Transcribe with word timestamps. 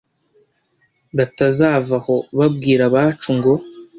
batazavaho 1.17 2.15
babwira 2.37 2.81
abacu 2.89 3.29
ngo 3.37 3.53